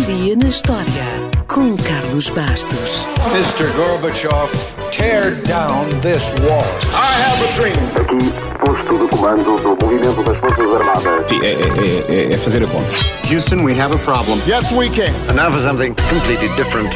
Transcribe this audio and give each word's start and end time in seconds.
Um 0.00 0.04
dia 0.04 0.34
na 0.34 0.48
história 0.48 1.04
com 1.46 1.76
Carlos 1.76 2.30
Bastos. 2.30 3.06
Mr. 3.34 3.70
Gorbachev, 3.76 4.50
tear 4.90 5.34
down 5.42 5.90
this 6.00 6.32
wall. 6.40 6.64
I 6.94 7.20
have 7.20 7.44
a 7.44 7.52
dream. 7.54 7.76
Aqui, 8.00 8.32
posto 8.64 8.98
de 8.98 9.08
comando 9.14 9.58
do 9.60 9.84
movimento 9.84 10.22
das 10.22 10.38
Forças 10.38 10.74
Armadas. 10.74 11.28
Sim, 11.28 11.40
é, 11.42 11.52
é, 11.52 12.30
é, 12.30 12.34
é 12.34 12.38
fazer 12.38 12.64
a 12.64 12.66
conta. 12.66 12.90
Houston, 13.30 13.62
we 13.62 13.78
have 13.78 13.94
a 13.94 13.98
problem. 13.98 14.40
Yes, 14.46 14.72
we 14.72 14.88
can. 14.88 15.12
And 15.28 15.34
now 15.34 15.52
for 15.52 15.60
something 15.60 15.94
completely 16.08 16.48
different. 16.56 16.94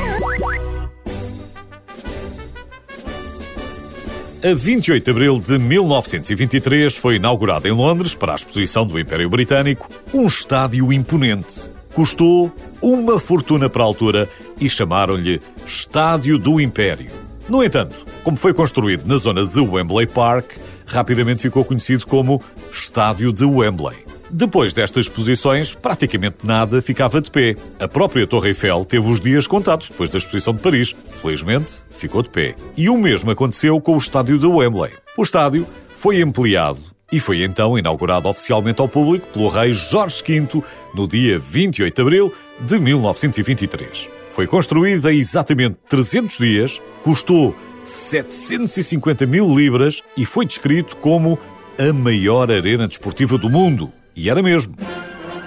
A 4.43 4.55
28 4.55 5.05
de 5.05 5.11
abril 5.11 5.41
de 5.41 5.59
1923 5.59 6.97
foi 6.97 7.17
inaugurado 7.17 7.69
em 7.69 7.73
Londres, 7.73 8.15
para 8.15 8.33
a 8.33 8.35
exposição 8.35 8.87
do 8.87 8.99
Império 8.99 9.29
Britânico, 9.29 9.91
um 10.15 10.27
estádio 10.27 10.91
imponente. 10.91 11.74
Custou 11.95 12.53
uma 12.83 13.21
fortuna 13.21 13.71
para 13.71 13.83
a 13.83 13.87
altura 13.87 14.29
e 14.61 14.69
chamaram-lhe 14.69 15.41
Estádio 15.65 16.39
do 16.39 16.61
Império. 16.61 17.11
No 17.49 17.63
entanto, 17.63 18.05
como 18.25 18.37
foi 18.37 18.53
construído 18.53 19.07
na 19.07 19.17
zona 19.17 19.47
de 19.47 19.61
Wembley 19.61 20.07
Park, 20.07 20.57
rapidamente 20.87 21.43
ficou 21.43 21.65
conhecido 21.65 22.05
como 22.07 22.43
Estádio 22.73 23.33
de 23.33 23.45
Wembley. 23.45 23.97
Depois 24.29 24.73
destas 24.73 25.07
exposições, 25.07 25.75
praticamente 25.75 26.39
nada 26.43 26.83
ficava 26.83 27.21
de 27.21 27.31
pé. 27.31 27.55
A 27.79 27.87
própria 27.87 28.27
Torre 28.27 28.49
Eiffel 28.49 28.85
teve 28.85 29.09
os 29.09 29.21
dias 29.21 29.47
contados 29.47 29.89
depois 29.89 30.11
da 30.11 30.19
exposição 30.19 30.53
de 30.53 30.61
Paris. 30.61 30.97
Felizmente, 31.13 31.83
ficou 31.91 32.23
de 32.23 32.31
pé. 32.31 32.57
E 32.77 32.89
o 32.89 32.99
mesmo 32.99 33.31
aconteceu 33.31 33.81
com 33.81 33.95
o 33.95 33.99
estádio 33.99 34.37
de 34.37 34.47
Wembley. 34.47 34.93
O 35.17 35.23
estádio 35.23 35.65
foi 35.95 36.21
ampliado 36.21 36.94
e 37.15 37.21
foi 37.21 37.45
então 37.45 37.79
inaugurado 37.79 38.29
oficialmente 38.29 38.81
ao 38.81 38.89
público 38.89 39.29
pelo 39.29 39.49
rei 39.49 39.71
Jorge 39.73 40.21
V 40.27 40.61
no 40.93 41.07
dia 41.07 41.39
28 41.39 41.95
de 41.95 42.03
abril 42.03 42.33
de 42.59 42.81
1923. 42.81 44.09
Foi 44.33 44.49
construído 44.49 45.09
em 45.09 45.17
exatamente 45.17 45.77
300 45.89 46.39
dias, 46.39 46.83
custou 47.05 47.55
750 47.85 49.27
mil 49.27 49.57
libras 49.57 50.03
e 50.17 50.27
foi 50.27 50.45
descrito 50.45 50.97
como 50.97 51.39
a 51.79 51.93
maior 51.93 52.51
arena 52.51 52.89
desportiva 52.89 53.39
do 53.39 53.49
mundo. 53.49 53.93
E 54.17 54.29
era 54.29 54.43
mesmo. 54.43 54.75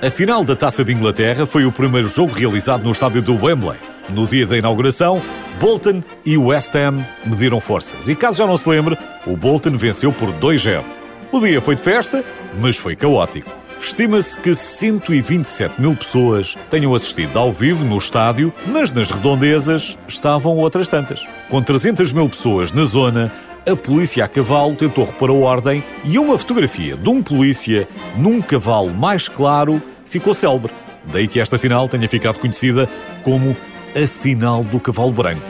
A 0.02 0.10
final 0.10 0.46
da 0.46 0.56
Taça 0.56 0.86
de 0.86 0.94
Inglaterra 0.94 1.46
foi 1.46 1.66
o 1.66 1.72
primeiro 1.72 2.08
jogo 2.08 2.32
realizado 2.32 2.86
no 2.86 2.92
estádio 2.92 3.22
do 3.22 3.36
Wembley. 3.44 3.78
No 4.08 4.26
dia 4.26 4.48
da 4.48 4.58
inauguração, 4.58 5.22
Bolton 5.60 6.02
e 6.26 6.38
West 6.38 6.74
Ham 6.76 7.06
mediram 7.26 7.60
forças. 7.60 8.08
E 8.08 8.16
caso 8.16 8.38
já 8.38 8.48
não 8.48 8.56
se 8.56 8.70
lembre, 8.70 8.98
o 9.26 9.36
Bolton 9.36 9.72
venceu 9.72 10.14
por 10.14 10.32
2-0. 10.32 10.98
O 11.38 11.40
dia 11.40 11.62
foi 11.62 11.76
de 11.76 11.84
festa, 11.84 12.26
mas 12.60 12.78
foi 12.78 12.96
caótico. 12.96 13.52
Estima-se 13.80 14.40
que 14.40 14.56
127 14.56 15.80
mil 15.80 15.96
pessoas 15.96 16.58
tenham 16.68 16.96
assistido 16.96 17.38
ao 17.38 17.54
vivo 17.54 17.86
no 17.86 18.00
estádio, 18.00 18.52
mas 18.66 18.92
nas 18.92 19.12
redondezas 19.12 20.00
estavam 20.08 20.58
outras 20.58 20.88
tantas. 20.88 21.28
Com 21.48 21.62
300 21.62 22.12
mil 22.12 22.28
pessoas 22.28 22.72
na 22.72 22.86
zona, 22.86 23.32
a 23.70 23.76
polícia 23.76 24.26
a 24.26 24.28
cavalo 24.28 24.76
tentou 24.76 25.06
repor 25.06 25.30
a 25.30 25.34
ordem 25.34 25.84
e 26.04 26.18
uma 26.18 26.40
fotografia 26.40 26.98
de 26.98 27.08
um 27.08 27.22
polícia 27.22 27.88
num 28.16 28.42
cavalo 28.42 28.90
mais 28.90 29.30
claro 29.30 29.80
ficou 30.06 30.34
célebre. 30.34 30.74
Daí 31.06 31.28
que 31.28 31.40
esta 31.40 31.60
final 31.60 31.88
tenha 31.88 32.10
ficado 32.10 32.40
conhecida 32.40 32.90
como 33.22 33.56
a 33.96 34.08
final 34.08 34.64
do 34.64 34.80
cavalo 34.80 35.12
branco. 35.12 35.46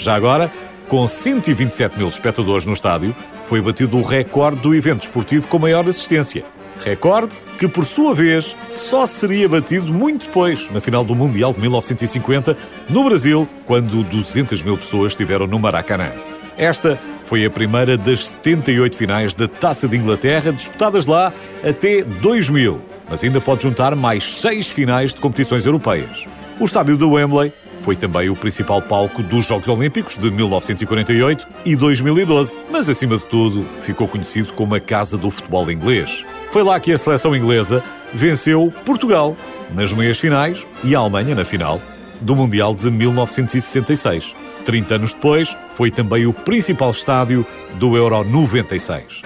Já 0.00 0.16
agora, 0.16 0.50
com 0.88 1.06
127 1.06 1.98
mil 1.98 2.08
espectadores 2.08 2.64
no 2.64 2.72
estádio, 2.72 3.14
foi 3.42 3.60
batido 3.60 3.96
o 3.98 4.02
recorde 4.02 4.60
do 4.60 4.74
evento 4.74 5.02
esportivo 5.02 5.46
com 5.46 5.58
maior 5.58 5.86
assistência. 5.88 6.44
Recorde 6.84 7.34
que, 7.58 7.68
por 7.68 7.84
sua 7.84 8.14
vez, 8.14 8.56
só 8.70 9.04
seria 9.06 9.48
batido 9.48 9.92
muito 9.92 10.26
depois, 10.26 10.70
na 10.70 10.80
final 10.80 11.04
do 11.04 11.14
Mundial 11.14 11.52
de 11.52 11.60
1950, 11.60 12.56
no 12.88 13.04
Brasil, 13.04 13.48
quando 13.66 14.02
200 14.04 14.62
mil 14.62 14.78
pessoas 14.78 15.12
estiveram 15.12 15.46
no 15.46 15.58
Maracanã. 15.58 16.10
Esta 16.56 16.98
foi 17.22 17.44
a 17.44 17.50
primeira 17.50 17.96
das 17.96 18.30
78 18.30 18.96
finais 18.96 19.34
da 19.34 19.46
Taça 19.46 19.86
de 19.86 19.96
Inglaterra 19.96 20.52
disputadas 20.52 21.06
lá 21.06 21.32
até 21.62 22.02
2000, 22.02 22.80
mas 23.08 23.24
ainda 23.24 23.40
pode 23.40 23.62
juntar 23.62 23.94
mais 23.94 24.24
seis 24.24 24.70
finais 24.70 25.14
de 25.14 25.20
competições 25.20 25.66
europeias. 25.66 26.26
O 26.60 26.64
estádio 26.64 26.96
de 26.96 27.04
Wembley 27.04 27.52
foi 27.80 27.96
também 27.96 28.28
o 28.28 28.36
principal 28.36 28.82
palco 28.82 29.22
dos 29.22 29.46
Jogos 29.46 29.68
Olímpicos 29.68 30.18
de 30.18 30.30
1948 30.30 31.46
e 31.64 31.76
2012, 31.76 32.58
mas 32.70 32.88
acima 32.88 33.16
de 33.16 33.24
tudo 33.24 33.66
ficou 33.80 34.08
conhecido 34.08 34.52
como 34.52 34.74
a 34.74 34.80
casa 34.80 35.16
do 35.16 35.30
futebol 35.30 35.70
inglês. 35.70 36.24
Foi 36.50 36.62
lá 36.62 36.78
que 36.80 36.92
a 36.92 36.98
seleção 36.98 37.34
inglesa 37.34 37.82
venceu 38.12 38.72
Portugal 38.84 39.36
nas 39.72 39.92
meias 39.92 40.18
finais 40.18 40.66
e 40.82 40.94
a 40.94 40.98
Alemanha 40.98 41.34
na 41.34 41.44
final 41.44 41.80
do 42.20 42.34
Mundial 42.34 42.74
de 42.74 42.90
1966. 42.90 44.34
30 44.64 44.94
anos 44.96 45.12
depois, 45.12 45.56
foi 45.70 45.90
também 45.90 46.26
o 46.26 46.32
principal 46.32 46.90
estádio 46.90 47.46
do 47.78 47.96
Euro 47.96 48.24
96. 48.24 49.22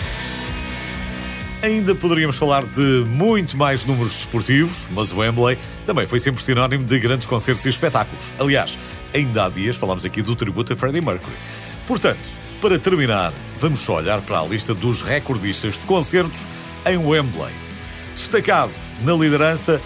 Ainda 1.62 1.94
poderíamos 1.94 2.34
falar 2.34 2.66
de 2.66 3.04
muito 3.06 3.56
mais 3.56 3.84
números 3.84 4.16
desportivos, 4.16 4.88
mas 4.90 5.12
o 5.12 5.18
Wembley 5.18 5.56
também 5.84 6.04
foi 6.08 6.18
sempre 6.18 6.42
sinónimo 6.42 6.82
de 6.82 6.98
grandes 6.98 7.24
concertos 7.24 7.64
e 7.64 7.68
espetáculos. 7.68 8.34
Aliás, 8.40 8.76
ainda 9.14 9.46
há 9.46 9.48
dias 9.48 9.76
falámos 9.76 10.04
aqui 10.04 10.22
do 10.22 10.34
tributo 10.34 10.72
a 10.72 10.76
Freddie 10.76 11.00
Mercury. 11.00 11.36
Portanto, 11.86 12.24
para 12.60 12.80
terminar, 12.80 13.32
vamos 13.56 13.78
só 13.78 13.98
olhar 13.98 14.20
para 14.22 14.40
a 14.40 14.44
lista 14.44 14.74
dos 14.74 15.02
recordistas 15.02 15.78
de 15.78 15.86
concertos 15.86 16.48
em 16.84 16.96
Wembley. 16.96 17.54
Destacado 18.12 18.72
na 19.04 19.12
liderança, 19.14 19.80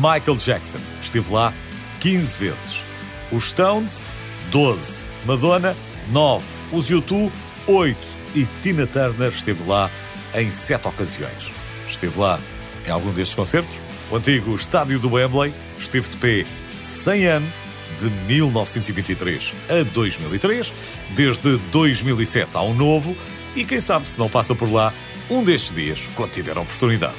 Michael 0.00 0.36
Jackson. 0.36 0.80
Esteve 1.00 1.32
lá 1.32 1.54
15 2.00 2.38
vezes. 2.38 2.84
Os 3.30 3.50
Stones, 3.50 4.12
12. 4.50 5.08
Madonna, 5.24 5.76
9. 6.10 6.44
Os 6.72 6.90
U2, 6.90 7.30
8. 7.68 7.96
E 8.34 8.48
Tina 8.62 8.84
Turner 8.84 9.30
esteve 9.30 9.62
lá 9.68 9.88
em 10.34 10.50
7 10.50 10.88
ocasiões. 10.88 11.52
Esteve 11.88 12.18
lá 12.18 12.40
em 12.86 12.90
algum 12.90 13.12
destes 13.12 13.34
concertos. 13.34 13.78
O 14.10 14.16
antigo 14.16 14.54
estádio 14.54 14.98
do 14.98 15.12
Wembley 15.12 15.54
esteve 15.78 16.08
de 16.08 16.16
pé 16.16 16.46
100 16.80 17.26
anos, 17.26 17.54
de 17.98 18.10
1923 18.10 19.54
a 19.68 19.82
2003, 19.92 20.72
desde 21.10 21.58
2007 21.70 22.50
há 22.54 22.62
um 22.62 22.74
novo, 22.74 23.16
e 23.54 23.64
quem 23.64 23.80
sabe 23.80 24.08
se 24.08 24.18
não 24.18 24.28
passa 24.28 24.54
por 24.54 24.70
lá 24.70 24.92
um 25.28 25.44
destes 25.44 25.74
dias, 25.74 26.10
quando 26.14 26.32
tiver 26.32 26.56
a 26.56 26.60
oportunidade. 26.60 27.14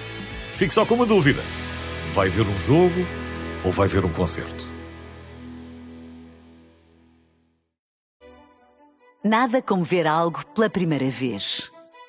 Fique 0.56 0.74
só 0.74 0.86
com 0.86 0.96
uma 0.96 1.06
dúvida: 1.06 1.42
vai 2.14 2.30
ver 2.30 2.46
um 2.46 2.56
jogo 2.56 3.06
ou 3.64 3.72
vai 3.72 3.88
ver 3.88 4.04
um 4.04 4.12
concerto? 4.12 4.72
Nada 9.24 9.62
como 9.62 9.84
ver 9.84 10.08
algo 10.08 10.44
pela 10.48 10.70
primeira 10.70 11.10
vez. 11.10 11.72